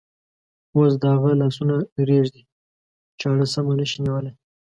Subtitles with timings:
[0.75, 1.75] اوس د هغه لاسونه
[2.09, 2.43] رېږدي،
[3.19, 4.31] چاړه سمه نشي نیولی.